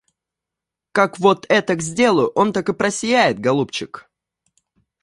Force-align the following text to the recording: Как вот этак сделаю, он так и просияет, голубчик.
Как 0.93 1.19
вот 1.19 1.45
этак 1.47 1.83
сделаю, 1.83 2.29
он 2.29 2.53
так 2.53 2.69
и 2.69 2.73
просияет, 2.73 3.37
голубчик. 3.39 4.09